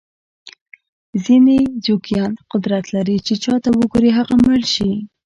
[1.23, 4.91] ځینې جوګیان قدرت لري چې چاته وګوري هغه مړ شي.